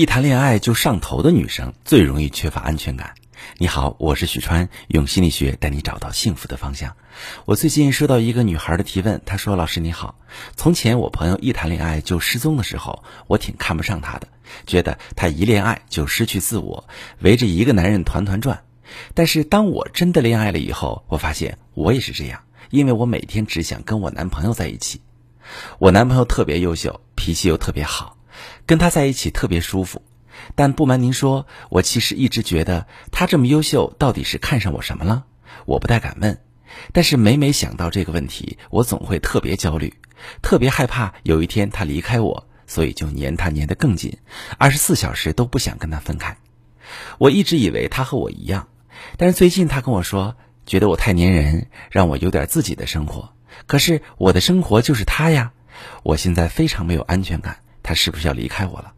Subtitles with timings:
[0.00, 3.12] 一谈恋爱就上头的女生最容易缺乏安全感。
[3.58, 6.96] 你好，我是许川，用心理学带你找到幸福的方向。
[7.44, 10.18] 我最近收到一个女孩的提问，她说：“老师你好，
[10.56, 14.28] 从前我朋友一谈恋爱就失踪的时候，我挺看不上她的，
[14.66, 16.88] 觉得她一恋爱就失去自我，
[17.18, 18.62] 围着一个男人团团转。
[19.12, 22.40] 但是当我真的恋爱了以后，我发现我也是这样，
[22.70, 25.02] 因为我每天只想跟我男朋友在一起。
[25.78, 28.16] 我男朋友特别优秀，脾气又特别好。”
[28.66, 30.02] 跟他在一起特别舒服，
[30.54, 35.24] 但不瞒您说，我其实一直觉得他这么优秀，到底是看上我什么了？
[35.66, 36.38] 我不太敢问，
[36.92, 39.94] 但是每每想到这个问题，我总会特别焦虑，
[40.42, 44.18] 特别害怕有一天他离开我，所以就黏他黏得更紧，
[44.58, 46.36] 二十四小时都不想跟他分开。
[47.18, 48.68] 我一直以为他和我一样，
[49.16, 53.32] 但是最近他跟我说，觉得我太粘人，让我有点自己的生活。
[53.66, 55.52] 可是我的生活就是他呀，
[56.02, 57.58] 我现在非常没有安全感。
[57.90, 58.92] 他是不是要离开我了？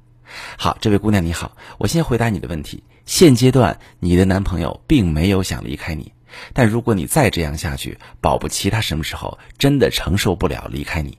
[0.58, 2.84] 好，这位姑娘你好，我先回答你的问题。
[3.06, 6.12] 现阶段你的男朋友并没有想离开你，
[6.52, 11.16] 但如果你再这样下去，保不齐他什么时候真的承受不了离开你。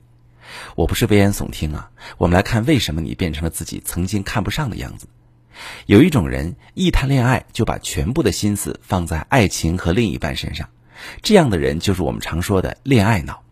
[0.76, 5.08] 我不是危言耸听啊，我们来看为什么你变成了自己曾经看不上的样子。
[5.86, 10.68] 有一种人一谈恋爱就把全部的心思放在爱情和另一半身上，
[11.22, 13.42] 这样的人就是我们常说的恋爱脑。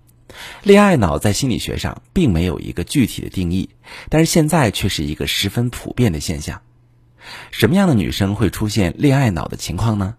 [0.63, 3.71] 恋爱脑在心理学上并没有一个具体的定义，
[4.09, 6.63] 但是现在却是一个十分普遍的现象。
[7.51, 10.17] 什么样的女生会出现恋爱脑的情况呢？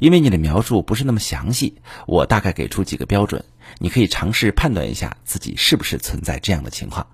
[0.00, 3.44] 因为你的描述不是那么详细，我大概给出几个标准，
[3.78, 7.06] 你可以尝试判断一下自己是不是存在这样的情况。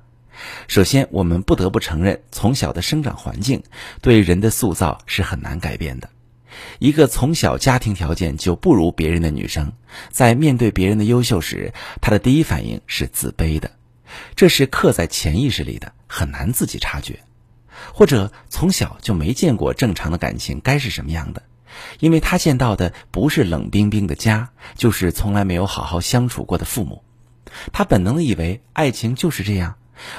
[0.66, 3.62] 首先，我们不得不承认，从小的生长环境
[4.00, 6.08] 对人的塑造是很难改变的。
[6.78, 9.72] 一个从小家庭条件就不如别人的女生，
[10.10, 13.70] 在面对别人的优秀时，她的第一反应是自卑的，
[14.36, 17.18] 这是刻在潜意识里的，很难自己察觉。
[17.92, 21.42] 或者从小就没见过正常的感情该是什么样的，
[21.98, 27.02] 因为她见到的不是冷冰冰的家，就是从来没有好好相处过的父母。
[27.72, 29.76] 她本能的以为爱情就是这样，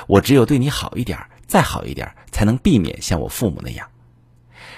[0.07, 3.87] 我只有对你好一点，再好一点，才能避免像我父母那样。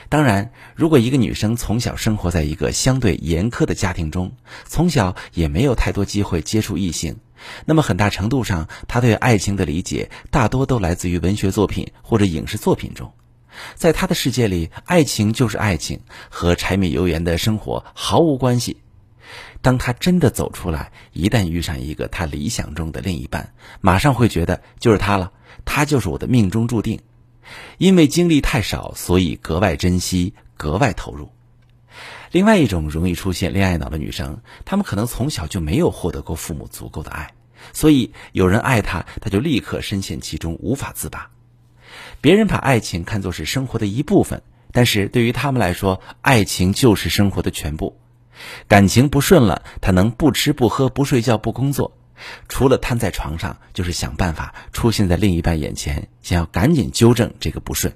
[0.09, 4.31] 当然，如果一个女生从小生活在一个相对严苛的家庭中，
[4.65, 7.17] 从小也没有太多机会接触异性，
[7.65, 13.11] 那么很大程度上，她对爱情的理解大多都来自于文学作品或者影视作品中。
[13.75, 18.77] 在她的世界里，爱情就是爱情，和柴米油盐的生活毫无关系。
[19.61, 25.33] 当她真的走出来，一旦遇上一个她理想中的另一半，马上会觉得就是他了，
[25.65, 27.01] 他就是我的命中注定。
[27.77, 31.29] 因为经历太少，所以格外珍惜，格外投入。
[32.31, 37.33] 另外一种容易出现恋爱脑的女生，她们可能从小就没有获得过父母足够的爱，
[37.73, 41.31] 所以有人爱她，她就立刻深陷其中，无法自拔。
[42.19, 44.41] 别人把爱情看作是生活的一部分，
[44.71, 47.97] 但是对于他们来说，爱情就是生活的全部。
[48.67, 51.93] 感情不顺了，她能不吃不喝不睡觉不工作。
[52.49, 57.95] 除了瘫在床上，就是想办法出现在另一半眼前，想要赶紧纠正这个不顺。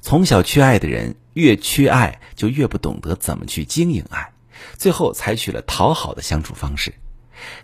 [0.00, 4.32] 从小缺爱的人，越缺爱就越不懂得怎么去经营爱，
[4.76, 6.94] 最后采取了讨好的相处方式。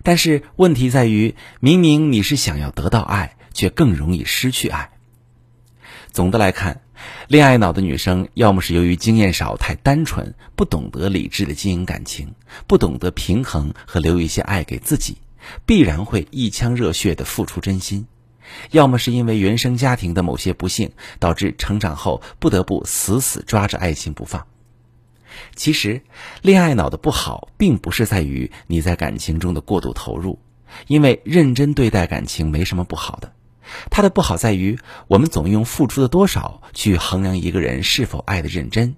[0.02, 4.90] 但是问题在于，明明你是想要得到爱，却更容易失去爱。
[6.12, 6.82] 总的来看，
[7.28, 12.34] 恋爱脑的女生要么是由于经验少、太单纯，不懂得理智的经营感情，
[12.66, 15.18] 不懂得平衡和留一些爱给自己，
[15.64, 18.06] 必然会一腔热血的付出真心；
[18.70, 24.46] 要么是因为原生家庭的某些不幸，导致成长后不得不死死抓着爱情不放。
[25.54, 26.00] 其实，
[26.40, 30.38] 恋爱脑的不好，并不是在于你在感情中的过度投入，
[30.86, 33.32] 因为认真对待感情没什么不好的。
[33.90, 34.78] 他的不好在于，
[35.08, 38.96] 我们总用付出的多少去衡量一个人是否爱的认真。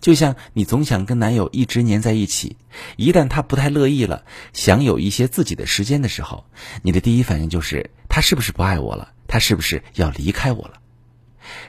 [0.00, 2.56] 就像你总想跟男友一直黏在一起，
[2.96, 6.44] 一旦他不太乐意了，想有一些自己的时间的时候，
[6.82, 9.12] 你的第一反应就是他是不是不爱我了？
[9.28, 10.74] 他是不是要离开我了？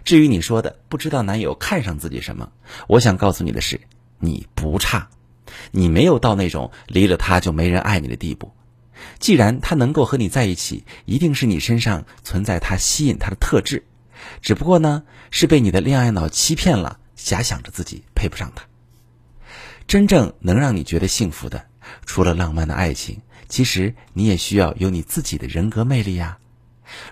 [0.03, 2.51] 至于你说的不知道男友看上自己什么，
[2.87, 3.81] 我想告诉你的是，
[4.19, 5.09] 你不差，
[5.71, 8.51] 你没有到那种离了他就没人爱你的地步。
[9.19, 13.85] 既然他能够和你在一起，一定是你身上存在他吸引他的特质，
[14.41, 18.65] 只不过呢，是被你的恋爱脑欺骗了，假想着自己配不上他。
[19.87, 21.65] 真正能让你觉得幸福的，
[22.05, 26.37] 除了浪漫的爱情，其实你也需要有你自己的人格魅力呀。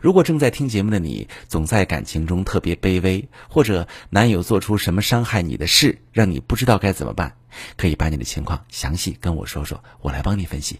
[0.02, 7.36] 如果正在听节目的你，总在感情中特别卑微，或者男友做出什么伤害你的事，让你不知道该怎么办，
[7.76, 10.80] 可以把你的情况详细跟我说说，我来帮你分析。